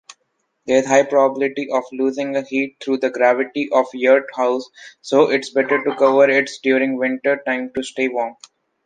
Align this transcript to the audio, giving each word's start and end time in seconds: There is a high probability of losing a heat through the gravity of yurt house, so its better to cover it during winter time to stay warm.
There 0.65 0.77
is 0.79 0.87
a 0.87 0.89
high 0.89 1.03
probability 1.03 1.69
of 1.71 1.83
losing 1.91 2.35
a 2.35 2.41
heat 2.41 2.77
through 2.81 2.97
the 3.01 3.11
gravity 3.11 3.69
of 3.71 3.85
yurt 3.93 4.25
house, 4.35 4.67
so 5.01 5.29
its 5.29 5.51
better 5.51 5.83
to 5.83 5.95
cover 5.95 6.27
it 6.27 6.49
during 6.63 6.97
winter 6.97 7.39
time 7.45 7.71
to 7.75 7.83
stay 7.83 8.07
warm. 8.07 8.35